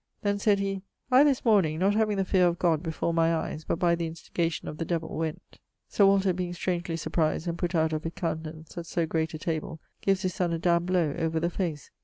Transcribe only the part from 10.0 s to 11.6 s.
gives his son a damned blow over the